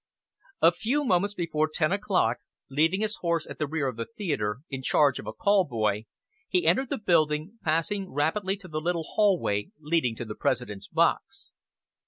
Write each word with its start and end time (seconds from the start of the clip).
A 0.63 0.71
few 0.71 1.05
moments 1.05 1.35
before 1.35 1.69
ten 1.71 1.91
o'clock, 1.91 2.37
leaving 2.71 3.01
his 3.01 3.17
horse 3.17 3.45
at 3.45 3.59
the 3.59 3.67
rear 3.67 3.87
of 3.87 3.97
the 3.97 4.07
theatre, 4.07 4.61
in 4.67 4.81
charge 4.81 5.19
of 5.19 5.27
a 5.27 5.31
call 5.31 5.63
boy, 5.63 6.05
he 6.49 6.65
entered 6.65 6.89
the 6.89 6.97
building, 6.97 7.59
passing 7.63 8.09
rapidly 8.11 8.57
to 8.57 8.67
the 8.67 8.81
little 8.81 9.03
hallway 9.03 9.69
leading 9.79 10.15
to 10.15 10.25
the 10.25 10.33
President's 10.33 10.87
box. 10.87 11.51